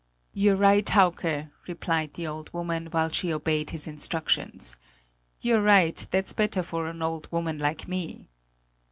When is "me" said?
7.87-8.27